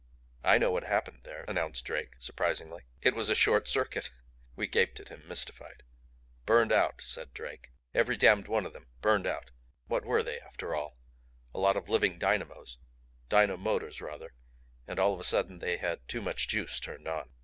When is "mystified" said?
5.27-5.83